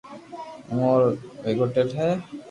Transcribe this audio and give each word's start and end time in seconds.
جو 0.71 0.87
رو 1.01 1.09
ويگوتيل 1.43 1.89
ھي 1.99 2.09